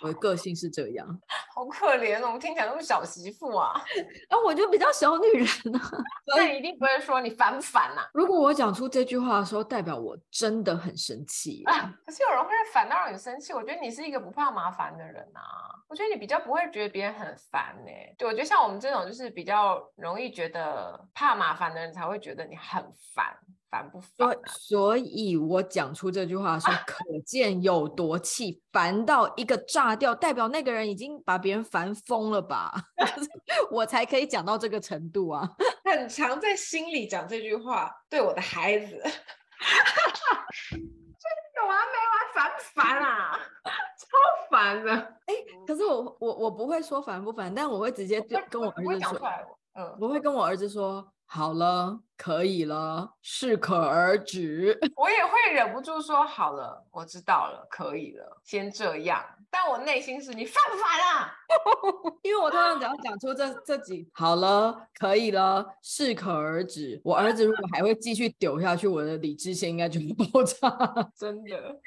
[0.01, 1.07] 我的个性是这样，
[1.55, 2.33] 好可怜哦！
[2.35, 3.73] 我听起来那么小媳妇啊，
[4.31, 5.91] 啊，我就比较小女人呢、啊。
[6.35, 8.03] 所以一定不会说你烦不烦呐？
[8.15, 11.93] 如果我讲出这句话的时候，代表我真的很生气、啊。
[12.07, 15.43] 可是有人会烦到让你生气，我觉得你是一个不怕麻烦的人啊。
[15.89, 18.15] 我觉得你比较不会觉得别人很烦呢、欸。
[18.19, 22.85] 对，我觉得像我们这种就是比较容易觉得怕麻烦的人，才会觉得你很
[23.15, 23.37] 烦。
[23.71, 24.35] 烦不烦、啊？
[24.47, 32.73] 所以，我讲出这句话的时候，可见有多气，烦到一个炸掉，代表那个人已经把别人烦疯了吧？
[33.71, 35.49] 我才可以讲到这个程度啊！
[35.85, 38.97] 很常在心里讲这句话，对我的孩子，
[41.57, 42.19] 有完没完？
[42.35, 43.39] 烦不烦啊？
[43.99, 44.07] 超
[44.51, 44.93] 烦的！
[45.27, 49.21] 哎、欸，可是我我我不会说烦不烦，但我会直接就跟我儿子说，
[49.79, 51.13] 嗯，我会跟我儿子说。
[51.31, 54.79] 好了，可以了，适可而止。
[54.97, 59.23] 我也会忍不住说好了，我知道了，可以了，先这样。
[59.51, 61.31] 但我内心是你犯不烦啊？
[62.25, 66.99] 因为我通常只要讲出这这几好了，可以了，适可而止。
[67.05, 70.57] 我儿子如果还会继续丢下去，我的理智线应该就会爆炸。
[71.15, 71.79] 真的。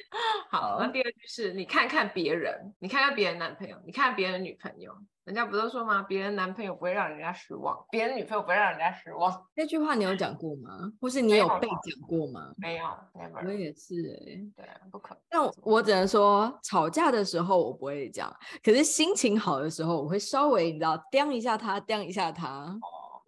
[0.51, 4.93] 好，那第二句是你看看别人，你看看别人男朋友，你看别人女朋友。
[5.31, 6.03] 人家不都说吗？
[6.03, 9.41] 别人男朋友不会让人家失望，别人女朋友不会让人家失望。
[9.55, 10.91] 那句话你有讲过吗？
[10.99, 12.51] 或是你有被讲过吗？
[12.57, 13.47] 没有，never。
[13.47, 15.23] 我也是哎、欸，对，不可能。
[15.29, 18.29] 但我，我只能说，吵架的时候我不会讲，
[18.61, 22.77] 可是心情好的时候，我会稍微你知道，刁一下他，刁一下他。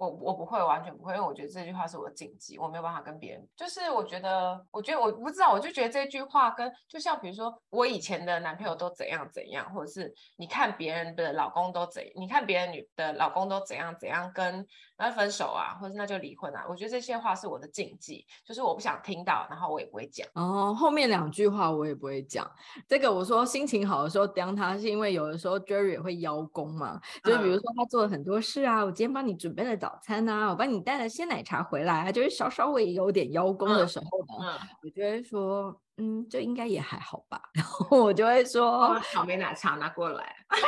[0.03, 3.47] 我我不会，完全不会，因为我觉得这句话是我的禁忌，我没有办法跟别人。
[3.55, 14.65] 就是我觉得，我觉得我不知道，我就觉得这句话跟就像比如说，我以前的男朋友都怎样怎样，或者是你看别人的老公都怎，你看别人女的老公都怎样怎样，跟
[14.97, 16.65] 那分手啊，或者那就离婚啊。
[16.67, 20.27] 我觉得这些话是我的禁忌，就是我不想听到，然后我也不会讲。
[20.33, 22.45] 哦，后面两句话我也不会讲。
[22.89, 29.93] 这个我说心情好的时候刁他，是因为有的时候 Jerry 也会邀功嘛，就是比如说他做了很多事啊，我今天帮你准备了早。
[29.93, 37.39] 早餐啊，我帮你带了鲜奶茶回来啊，就是稍稍微有点邀功的时候呢，嗯嗯、我就会说，嗯，这应该也还好吧。
[37.53, 40.35] 然后我就会说，草莓奶茶拿过来。
[40.49, 40.63] 不是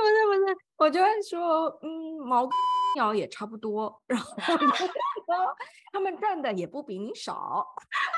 [0.00, 2.48] 不是不是，我就会说，嗯，毛
[2.96, 4.02] 鸟也差不多。
[4.08, 5.46] 然后
[5.92, 7.66] 他们赚的也不比你少，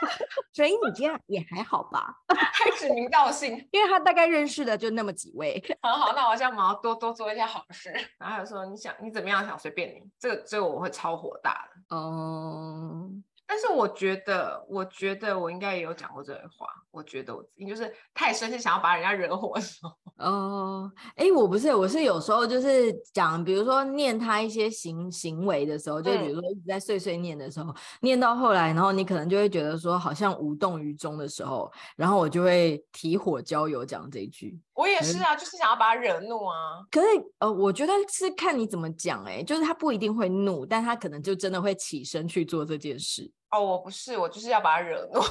[0.53, 2.15] 所以你这样也还好吧。
[2.29, 5.63] 还指名道姓，因为他大概认识的就那么几位。
[5.83, 7.91] 很好，那我现在毛多多做一些好事。
[8.19, 11.97] 然后还有说，你想你怎么样想随便你，这个这个我会超火大的。
[11.97, 13.28] 嗯、um。
[13.49, 16.67] 但是我觉得，我觉得我应该也有讲过这句话。
[16.91, 19.93] 我觉得我自己就是太生气，想要把人家惹火的时候。
[20.19, 34.59] 哦，哎，我不是，我是有时候就是讲，比如说念他一些行行为的时候，就比如说一直在碎碎念的时候，嗯，念到后来，然后你可能就会觉得说好像无动于衷的时候，然后我就会提火浇油讲这一句。
[34.75, 36.55] 我也是啊，就是想要把他惹怒啊。
[36.91, 37.07] 可是
[37.39, 43.31] 呃，我觉得是看你怎么讲，哎，就是他不一定会怒，但他可能就真的会起身去做这件事。
[43.51, 45.21] 哦，我不是，我就是要把他惹怒。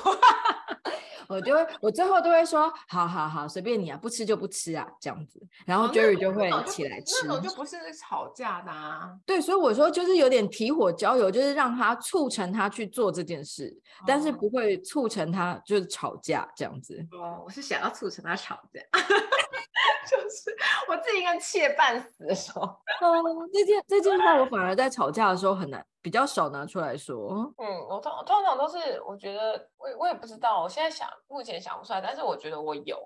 [1.30, 5.46] 我就会，我最后都会说，好好好，随便你啊，不吃就不吃啊，这样子。
[5.66, 7.28] 然后 Jerry 就会起来吃。
[7.28, 9.12] 那种就不是吵架的啊。
[9.26, 13.68] 对，所以我说就是有点提火浇油，就是让他促成他去做这件事，
[14.00, 17.06] 哦、但是不会促成他就是吵架这样子。
[17.12, 18.80] 哦，我是想要促成他吵架，
[20.10, 20.56] 就是
[20.88, 22.62] 我自己一个人气半死的时候。
[23.02, 25.86] 嗯， 这件这件话我反而在吵架的时候很难。
[26.00, 27.30] 比较少拿出来说。
[27.58, 32.98] 嗯，我通通常都是，我觉得我我也不知道，我现在想目前想不出来，但是我觉得我有。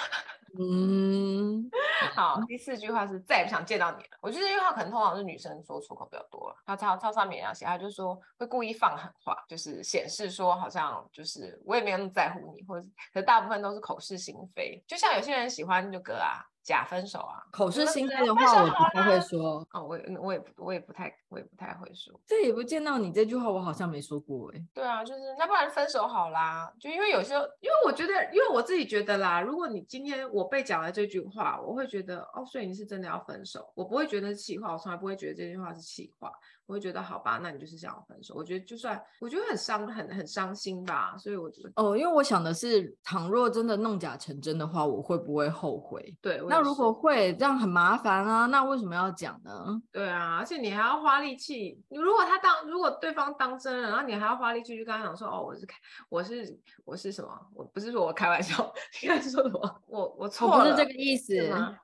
[0.58, 1.70] 嗯，
[2.12, 4.18] 好，第四句话是再也不想见到你了。
[4.20, 6.56] 我觉得这句话可能通常是女生说出口比较多了。
[6.66, 14.82] 他他他上面也要写，他就说会故意放狠话，就是显示说好像就是我也没有那么在乎你，或者可是大部分都是口是心非。
[14.88, 16.42] 就像有些人喜欢这个啊。
[16.70, 17.42] 假分手啊。
[17.50, 19.66] 口是心非的话，我不太会说。
[19.72, 22.14] 哦，我也我也我也不太我也不太会说。
[22.24, 24.64] 这也不见到你这句话，我好像没说过哎。
[24.72, 26.72] 对啊，就是那不然分手好啦。
[26.78, 36.30] 就因为有时候，因为我觉得，因为我自己觉得啦，如果你今天我被讲了这句话，我会觉得哦，所以你是真的要分手，我不会觉得是气话，我从来不会觉得这句话是气话。
[36.70, 38.32] 我会觉得好吧，那你就是想要分手。
[38.36, 41.16] 我觉得就算我觉得很伤，很很伤心吧。
[41.18, 46.16] 所以我觉得哦，因为我想的是，倘若真的弄假成真的话，我会不会后悔？
[46.22, 48.46] 对，那如果会，这样很麻烦啊。
[48.46, 49.82] 那为什么要讲呢？
[49.90, 51.82] 对啊，而且你还要花力气。
[51.88, 55.76] 你如果他当，如果对方当真了，然后你还要花力气去跟他讲说，哦，我是开，
[56.08, 57.30] 我是我是什么？
[57.52, 59.82] 我不是说我开玩笑，应该是说什么？
[59.88, 61.34] 我我错了，我不是这个意思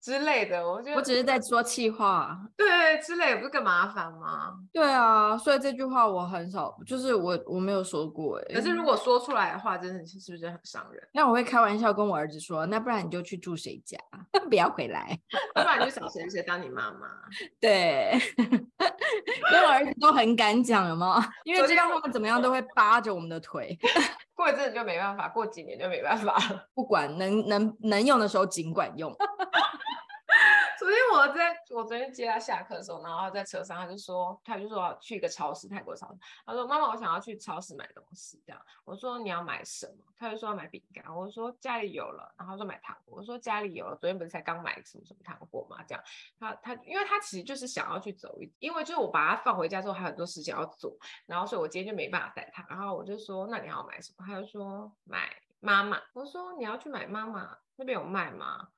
[0.01, 0.64] 之类的。
[0.64, 4.55] 我觉得我只是在说气话，对，之类不是更麻烦吗？
[4.77, 8.55] 对啊，所以这句话我很少，就是我我没有说过哎。
[8.57, 11.03] 可是如果说出来的话，真的是是不是很伤人？
[11.15, 13.99] 那我会开玩笑跟我儿子说，那不然你就去住谁家，
[14.51, 15.19] 不要回来，
[15.57, 17.09] 不然你就找谁谁当你妈妈。
[17.59, 21.27] 对，因为我儿子都很敢讲，有吗？
[21.45, 23.79] 因为知道他们怎么样都会扒着我们的腿。
[24.35, 26.67] 过一阵子就没办法，过几年就没办法了。
[26.75, 29.11] 不管能能能用的时候尽管用。
[30.87, 36.18] 昨天我在我昨天接他下课的时候，然后在车上，他就说，他就说要去一个超市，泰国超市。
[36.44, 41.05] 他说：“妈妈，我想要去超市买东西。”这样，我说：“你要买什么？”他就说要买饼干。
[41.12, 43.18] 我说：“家里有了。”然后他说买糖果。
[43.18, 45.83] 我说：“家里有了。”昨天不是才刚买什么什么糖果吗？
[45.88, 46.05] 这样，
[46.38, 50.96] 他他，因为他其实就是想要去走一，因为就是我把他放回家之后，还有很多事情要做，
[51.27, 52.64] 然后所以我今天就没办法带他。
[52.68, 58.68] 然后我就说：“那你要买什么？”他就说：“买妈妈。”我说：“你要去买妈妈，那边有卖吗？”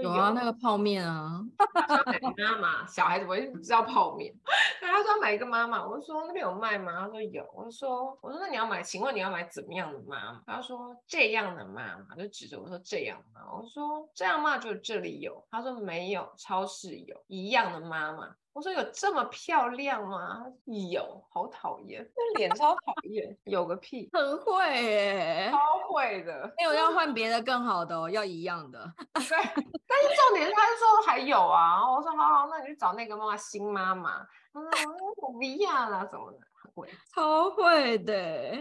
[0.00, 1.44] 有，啊，那个泡面啊，
[1.74, 4.34] 他说买妈妈，小孩子不会知道泡面。
[4.80, 6.92] 他说要买一个妈妈，我就说那边有卖吗？
[7.00, 10.42] 他说有，我就说我说那你要买，请问你要买怎么样的妈妈？
[10.46, 13.52] 他说这样的妈妈，就指着我说这样的妈妈。
[13.52, 15.44] 我说这样嘛，就这里有。
[15.50, 18.34] 他说没有，超市有一样的妈妈。
[18.52, 20.44] 我说有这么漂亮吗？
[20.66, 25.58] 有，好讨厌，那 脸超讨厌，有个屁，很会耶，超
[25.88, 28.92] 会的，没有要换别的更好的哦，要一样的。
[29.14, 29.38] 对，
[29.86, 36.38] 但是重点是他就说还有啊，我说好好，那你去找那个妈妈新妈妈，他说我不要啦什么的。
[36.74, 38.56] 会超会的，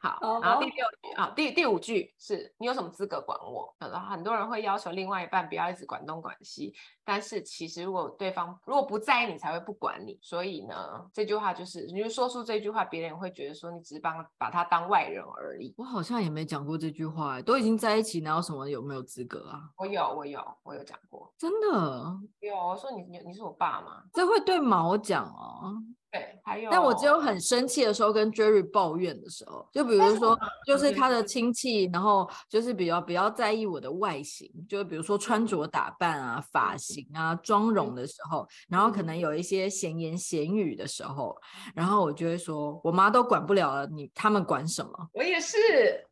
[0.00, 3.74] 好，然后第六句啊，第第五句是你有什么资格管我？
[3.78, 10.18] 然后很多人会要求另外一半不要一直管东管西，但是其实如果对方如果不在意你，才会不管你。
[10.22, 15.74] 所以呢，这句话就是，你就说出这句话，别人会觉得说你只是帮把他当外人而已。
[15.76, 19.70] 我好像也没讲过这句话，都已经在一起，哪有什么有没有资格啊？
[19.76, 22.56] 我有，我有，我有讲过，真的有。
[22.56, 24.02] 我说你你你是我爸吗？
[24.12, 25.74] 这会对毛讲哦。
[26.10, 41.36] 对，还有，但我只有很生气的时候跟 Jerry 抱怨的时候，就比如说，就是他的亲戚，然后就是比较比较在意我的外形，就比如说穿着打扮啊、发型啊、妆容的时候，然后可能有一些闲言闲语的时候，
[41.74, 44.92] 然后我就会说，我妈都管不了了，你他们管什么？
[45.12, 45.58] 我也是，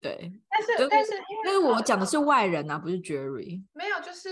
[0.01, 4.29] 对，但是、但是因为我讲的是外人啊，不是 Jerry，没有，就是。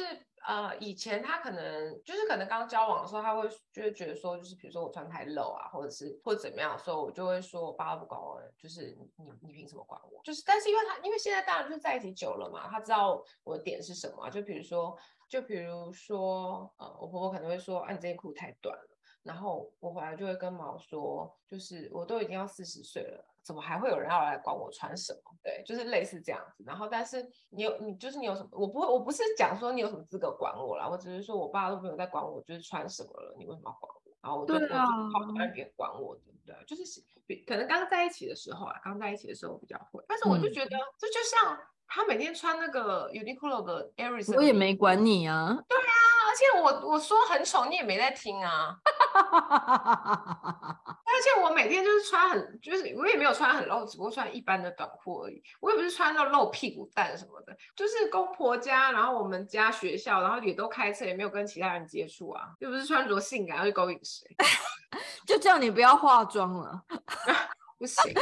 [0.47, 10.21] 呃，以前他可能就是可能刚交往的时候，他会就会觉得说，就是比如说我穿太露啊，或者是或怎么样的时候，我就会说我爸爸不管我，就是你你凭什么管我？
[10.25, 14.97] 就是但是因为他因为现在当然就是在一起久了嘛，他知道我的点是什么，就比如说
[15.29, 23.25] 就比如说呃，我婆婆可能会说，啊，你这件裤太短了，然后我回来就会跟毛说，就是我都已经要四十岁了。
[23.45, 25.33] 怎么还会有人要来管我穿什么？
[25.43, 26.63] 对，就是类似这样子。
[26.67, 28.49] 然后，但是你有你就是你有什么？
[28.53, 34.03] 我不会，我不是讲说你有什么资格管我啦，我只是说我爸都没有在管我，就是穿什么了，你为什么要管我？
[34.23, 36.55] 然后我就对啊，好讨厌别人管我，对不对？
[36.67, 36.83] 就是
[37.47, 45.59] 可能刚在一起的时候啊，刚在一起的时候比较会，但是我就觉得、嗯、这就像他每天穿那个 Uniqlo 的 Aris，我也没管你啊。
[45.69, 45.93] 对啊，
[46.29, 48.79] 而且我我说很丑，你也没在听啊。
[51.13, 55.43] 而且我每天就是穿很，就是我也没有穿很露，只不过穿一般的短裤而已。
[55.61, 64.27] 我也不是穿到露屁股蛋什么的，就是公婆家，然后我们家学校，然后也都开车，也没有跟其他人接触啊，又不是穿着性感要去勾引谁，
[65.27, 66.83] 就叫你不要化妆了，
[67.79, 68.15] 不行。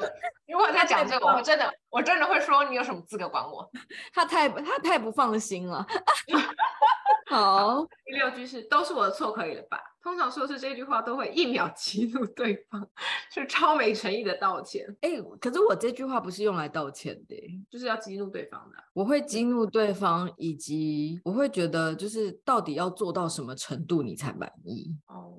[0.48, 3.70] 如果他讲这个，我真的，我真的会说你有什么资格管我？
[4.12, 5.86] 他太他太不放心了。
[7.28, 9.78] 好，第六句是都是我的错，可以了吧？
[10.02, 12.84] 通常说是这句话都会一秒激怒对方，
[13.30, 14.84] 是超没诚意的道歉。
[15.02, 17.36] 哎、欸，可是我这句话不是用来道歉的，
[17.70, 18.76] 就是要激怒对方的。
[18.94, 24.96] 我会激怒对方，以及我会觉得就是到底要做到什么程度你才满意？
[25.06, 25.34] 哦。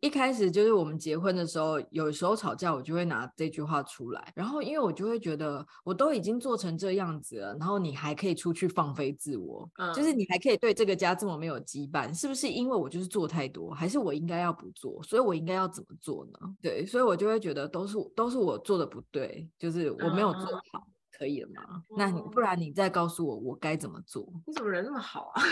[0.00, 15.02] 一开始就是我们结婚的时候，有时候吵架，我就会拿这句话出来，然后因为我就会觉得，我都已经做成这样子了，然后你还可以出去放飞自我，嗯，就是你还可以对这个家这么没有羁绊，是不是因为我就是做太多，还是我应该要不做？
[15.02, 16.38] 所以我应该要怎么做呢？
[16.62, 21.82] 对，所以我就会觉得都是都是我做的不对，就是我没有做好，嗯、可以了吗？
[21.90, 24.26] 嗯、那你不然你再告诉我我该怎么做？
[24.46, 25.42] 你怎么人那么好啊？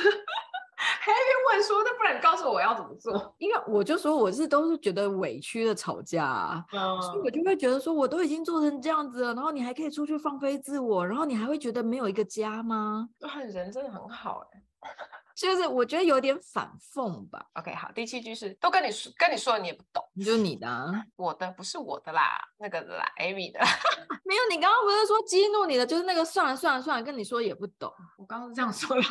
[1.07, 1.13] 还
[1.53, 3.35] 在问说，那不然你告诉我要怎么做？
[3.39, 13.09] 因为我就说我是都是觉得委屈的吵架啊，嗯、所以我就会觉得说，我都已经做成这样子了，然后你还可以出去放飞自我，然后你还会觉得没有一个家吗？
[13.47, 14.65] 人真的很好哎、 欸，
[15.37, 17.47] 就是我觉得有点反讽吧。
[17.55, 23.61] OK，好，第七句是都跟你说跟你说了你也不懂，就是你的、啊，我的不是我的啦，那个的啦，Amy 的，
[24.25, 29.03] 没有，你刚刚不是说激怒你的就是那个算了算了算了，跟你说也不懂，我刚刚是这样说的。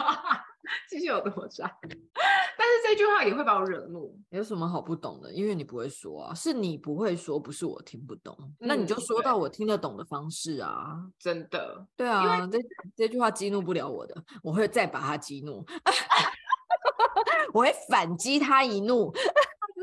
[0.89, 4.17] 继续有多渣， 但是这句话也会把我惹怒。
[4.29, 5.31] 有什么好不懂的？
[5.33, 8.35] 因为你不会说啊，是你不会说，不是我听不懂。
[8.39, 10.97] 嗯、那你就说到我听得懂的方式啊。
[11.19, 12.59] 真的，对啊，因为这
[12.95, 15.65] 这句话激怒不了我的，我会再把他激怒，
[17.53, 19.13] 我会反击他一怒。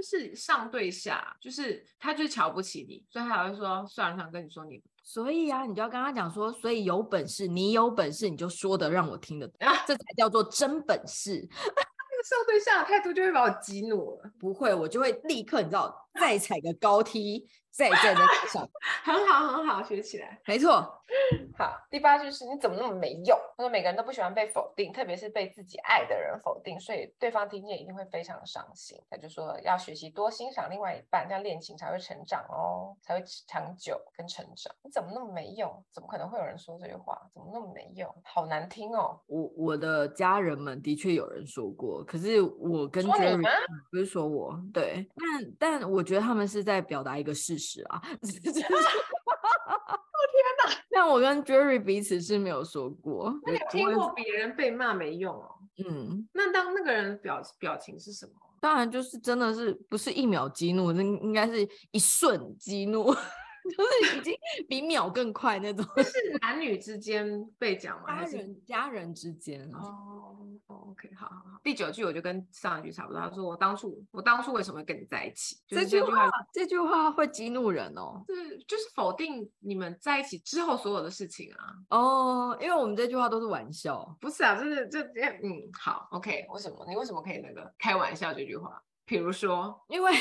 [0.03, 4.83] 就是上对下，就是他就是瞧不起你，所以他还会说算了，想跟你说你。
[5.05, 11.35] 所以啊，你就要跟他讲说，所以有本事，你有本事，你就说的让我听得懂，啊、这才叫做真本事。
[11.55, 14.31] 那个上对下的态度就会把我激怒了。
[14.41, 17.49] 不会，我就会立刻，你知道，再踩个高梯。
[17.75, 18.69] 再站在地上，
[19.03, 20.71] 很好很好，学起来，没错。
[21.57, 23.35] 好，第八句是你怎么那么没用？
[23.57, 28.99] 他说每个人都不喜欢被否定，特别是被自己爱的人否定，所以对方听见一定会非常伤心。
[29.09, 34.75] 他就说要学习多欣赏另外一半，这样恋情才会成长哦，才会长久跟成长。
[34.83, 35.83] 你怎么那么没用？
[35.91, 37.19] 怎么可能会有人说这句话？
[37.33, 38.15] 怎么那么没用？
[38.23, 39.19] 好难听哦。
[39.27, 43.43] 我我的家人们的确有人说过，可是我跟 Jerry
[43.91, 45.09] 不是说我对，
[45.59, 47.83] 但但我觉得他们是在表达一个事实。
[47.85, 48.35] 啊，我 天
[50.65, 50.75] 哪！
[50.91, 53.33] 但我跟 Jerry 彼此是没有说过。
[53.45, 55.49] 那你听过别人被骂没用哦？
[55.89, 58.33] 嗯，那当那个人表表情是什么？
[58.61, 63.13] 当然就是真的是不是一秒激怒，那应该是一瞬激怒。
[63.71, 64.35] 就是已经
[64.69, 68.25] 比秒更快那种， 是男女之间被讲吗？
[68.25, 70.29] 家人家人之间哦。
[70.67, 71.61] Oh, OK，好好好。
[71.63, 75.57] 第九句我就跟上一句差不多，他说我当初我当初为什么会跟你在一起？
[75.69, 78.25] 这句话这句话会激怒人哦。
[78.29, 81.75] 是就是否定你们在一起之后所有的事情啊。
[81.91, 88.83] 哦，oh, 因为我们这句话都是玩笑，不是啊，就是这嗯好 OK，为什么你为什么可以那个开玩笑这句话？
[89.05, 90.13] 比如说， 因为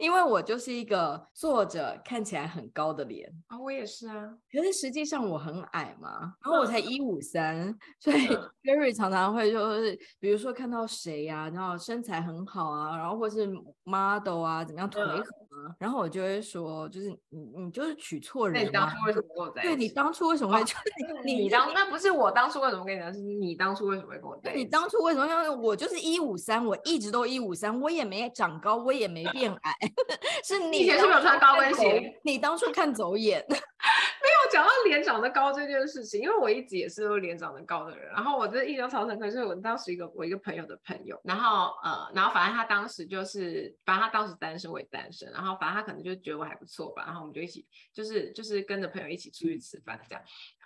[0.00, 3.30] 因为我就是一个坐着看起来很高的脸。
[3.46, 4.28] 啊，我也是啊。
[4.52, 8.16] 可是实际上我很矮嘛，然后我才一五三，所以
[8.64, 13.46] Jerry 常常会就是，比如说看到谁呀，然后身材很好啊，然后或是
[13.84, 15.22] model 啊，怎么样腿很
[15.54, 18.66] 啊，然后我就会说，就是你你就是娶错人了。
[18.66, 19.68] 你当初为什么跟我在一起？
[19.68, 20.64] 对，你当初为什么会？
[21.24, 24.64] 你你当那不是我当初为什么跟你讲，是你当初为什么会跟我在一起？
[24.64, 25.52] 你当初为什么要？
[25.52, 27.44] 我就是一五三，我一直都一五。
[27.44, 29.74] 五三，我也没长高，我也没变矮，
[30.42, 33.44] 是你以前是没有穿高跟鞋，你当初看走眼。
[33.50, 38.08] 没有讲到脸长得高这件事情，因为我一直也是脸长得高的人。
[38.12, 50.22] 然后我这印象超深刻，是我当时一个我一个朋友的朋友，然后呃，然后反正他当时就是，反正他当时单身，我也单身，然后反正他可能就觉得我还不错吧，然后我们就一起就是就是跟着朋友一起出去吃饭这样。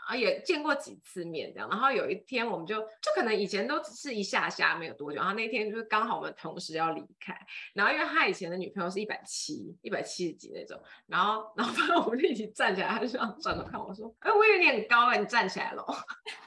[0.09, 7.38] 啊，也见过几次面这样，然后有一天我们就就可能以前都只是一下下没有多久，然后那天就是刚好我们同时要离开，
[7.74, 15.84] 然后因为他以前的女朋友是一百七一百七十几那种，然后然后反正我们就一起站起来，他就这样转头看我说，哎，我以为你很高了，你站起来了。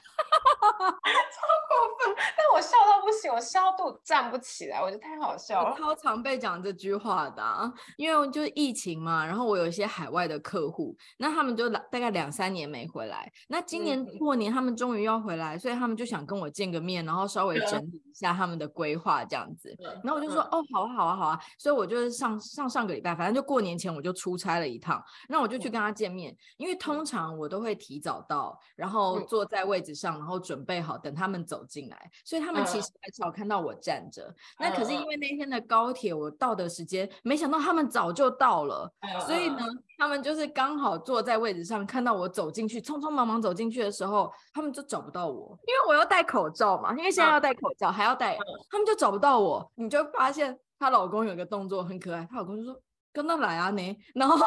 [0.42, 2.16] 超过分！
[2.36, 5.70] 但我笑到不行，我笑到站不起来，我觉得太好笑了。
[5.70, 19.76] 我超常被讲这句话的啊，因为就是疫情嘛，然后我有一些海外的客户，那他们就大概两三年没回来，那今年过年他们终于要回来，所以他们就想跟我见个面，然后稍微整理一下他们的规划这样子。
[20.02, 21.40] 然后我就说，哦，好啊，好啊，好啊。
[21.58, 34.28] 所以我就是上上上个礼拜，反正就过年前我就出差了一趟，那我就去跟他见面，因为通常我都会提早到，然后坐在位置上，然后准备好等他们走进来，所以他们其实很少看到我站着。
[34.28, 39.58] Uh, 那可是因为那天的高铁我到的时间，没想到他们早就到了，uh, 所以呢，
[39.98, 48.36] 他们就是刚好坐在位置上，看到我走进去，匆匆忙忙走进去的时候，他们就找不到我，因为我要戴口罩嘛，因为现在要戴口罩，uh, 还要戴，
[48.70, 49.72] 他们就找不到我。
[49.74, 52.80] 你就发现她老公有个动作很可爱，她老公就说
[53.12, 54.38] ：“跟他来啊你， 然后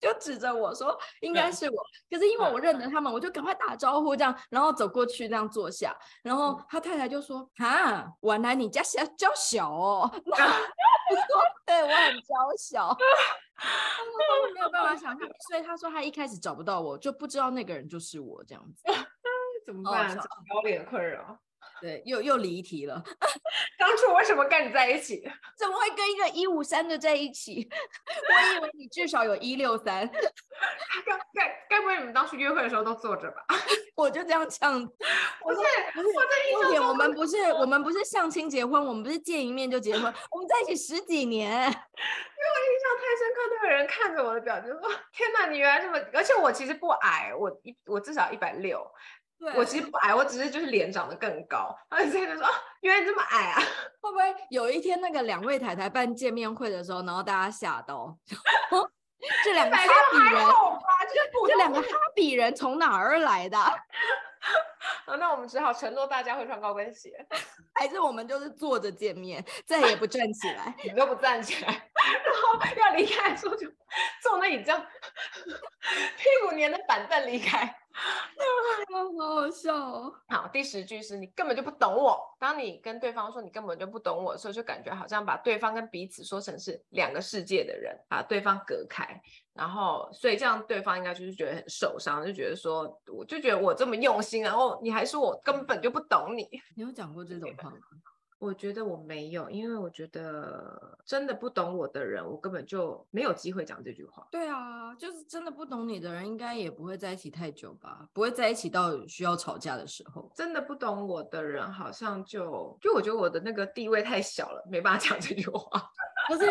[0.00, 12.88] 就指着我说应该是我，可是因为我认得他们，我就赶快打招呼这样，然后走过去这样坐下，然后他太太就说啊，原来你家小娇小哦， 我说对我很娇小，
[13.56, 14.04] 他
[14.44, 18.82] 们没有办法想象，所以他说他一开始找不到我，就不知道那个人就是我这样子，
[19.64, 20.16] 怎么办？
[20.16, 21.38] 高脸困扰。
[21.80, 23.02] 对，又又离题了。
[23.78, 25.28] 当初为什么跟你在一起？
[25.58, 27.68] 怎么会跟一个一五三的在一起？
[28.28, 30.08] 我以为你至少有一六三。
[31.04, 33.44] 该该该不会你们当初约会的时候都坐着吧？
[33.96, 34.86] 我就这样呛。
[34.86, 35.58] 不是
[35.92, 41.50] 不是，我这一点我们不是我们不是相亲结婚，我们不是见一面就结婚，我们在一起十几年。
[41.50, 44.80] 因为我印象太深刻，那个人看着我的表情说
[45.12, 45.98] ：“天哪，你原来这么……
[46.12, 48.84] 而且我其实不矮，我一我至少一百六。”
[49.56, 51.76] 我其实不矮，我只是就是脸长得更高。
[51.90, 52.48] 然后现在就说，
[52.80, 53.60] 原来你这么矮啊？
[54.00, 58.16] 会不会有一天那个两位太太办见面会的时候，然后大家吓到，
[59.44, 60.46] 这两个哈比人，
[61.48, 63.58] 这两个哈比人从哪儿来的？
[65.06, 67.10] 好，那我们只好承诺大家会穿高跟鞋，
[67.74, 71.88] 还是我们就是坐着见面，再也不站起来，你都不站起来，
[72.24, 73.68] 然后要离开的时候就
[74.22, 74.86] 坐那椅这样，
[76.16, 77.76] 屁股黏着板凳离开。
[78.90, 80.14] 好好笑哦！
[80.28, 82.18] 好，第十句是你根本就不懂我。
[82.38, 89.06] 当你跟对方说你根本就不懂我的时候，就感觉好像把对方跟彼此说成是两个世界的人，把对方隔开。
[89.52, 96.48] 然后，所以这样对方应该就是觉得很受伤，就觉得说，我就觉得我这么用心，然后你还说我根本就不懂你。
[96.74, 97.76] 你有讲过这种话吗？
[98.42, 104.26] 我觉得我没有，因为我觉得真的不懂我的人，我根本就没有机会讲这句话。
[104.32, 108.08] 对啊，就是真的不懂你的人，应该也不会在一起太久吧？
[108.12, 110.28] 不会在一起到需要吵架的时候。
[110.34, 115.80] 真的不懂我的人，好像就就我觉得我的那个地位太小了，没办法讲这句话。
[116.28, 116.46] 不是，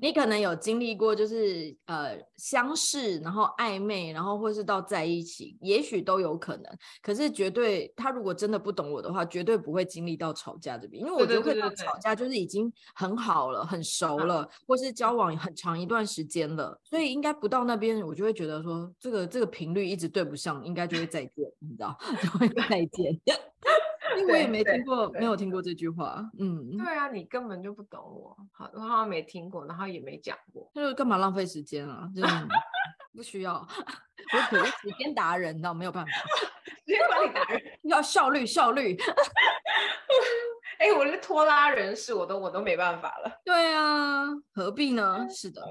[0.00, 6.64] 你可能有经历过，就是呃相识，然后暧昧，然后或是到在一起，也许都有可能。
[7.00, 23.20] 可是绝对，他如果真的不懂我的话，绝对不会经历到吵架这边，因为我觉得会到吵架就是已经很好了，很熟了，或是交往很长一段时间了，所以应该不到那边，我就会觉得说这个这个频率一直对不上，应该就会再见，你知道， 就会再见。
[24.18, 26.22] 因为我也没听过，没有听过这句话。
[26.38, 28.36] 嗯，对啊，你根本就不懂我。
[28.52, 30.70] 好，我好像没听过，然后也没讲过。
[30.74, 32.08] 就是干嘛浪费时间啊？
[32.14, 32.34] 就 是
[33.14, 33.54] 不需要。
[33.54, 36.10] 我可是时间达人，你知道没有办法。
[36.84, 38.96] 时间管理达人 要效率，效率。
[40.78, 43.40] 哎、欸，我是拖拉人士，我都我都没办法了。
[43.44, 45.26] 对啊，何必呢？
[45.30, 45.62] 是的。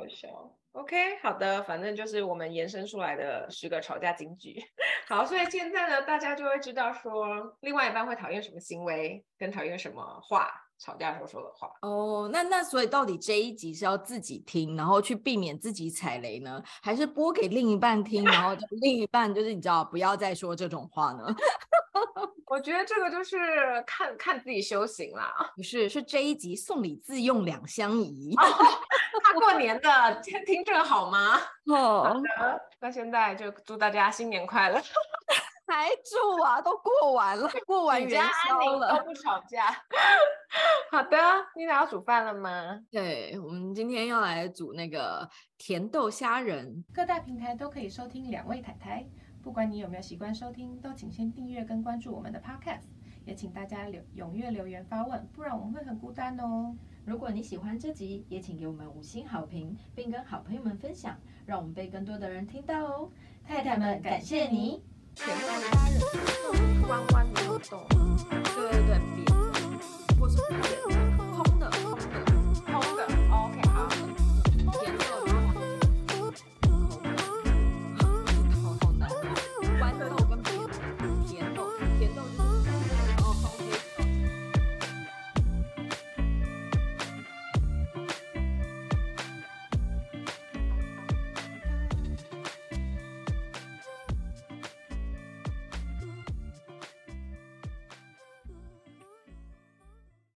[0.73, 4.55] OK，好的，反正就是我们延伸出来的十个吵架金句。
[5.07, 10.49] 好，所以现在呢，大家就会知道说，另外一半会讨厌什么行为，跟讨厌什么话，
[10.79, 11.69] 吵架时候说的话。
[11.81, 21.25] 哦，那那所以到底这一集是要自己听，然后去避免自己踩雷呢，还是播给另一半听，然后就 另一半就是你知道不要再说这种话呢？
[22.47, 23.37] 我觉得这个就是
[23.85, 25.33] 看看自己修行啦。
[25.55, 28.35] 不是，是这一集送礼自用两相宜。
[29.31, 31.35] 大 过年的，听这个好吗？
[31.65, 34.79] 哦，好的，那现在就祝大家新年快乐。
[35.67, 39.67] 还祝啊，都过完了， 过完元宵了，都不吵架。
[40.91, 41.17] 好的，
[41.55, 42.77] 你俩要煮饭了吗？
[42.91, 46.83] 对，我们今天要来煮那个甜豆虾仁。
[46.93, 49.05] 各大平台都可以收听两位太太。
[49.41, 52.89] 不管你有没有习惯收听，都请先订阅跟关注我们的 Podcast，
[53.25, 56.75] 也请大家留踊跃留言发问，不然我们会很孤单哦。
[57.05, 63.11] 如果你喜欢这集也请给我们五星好评并跟好朋友们分享让我们被更多的人听到哦。
[63.43, 64.81] 太太们感谢你。
[65.15, 65.27] 前
[66.87, 67.51] 弯弯对
[68.55, 68.99] 对对
[70.19, 70.37] 或是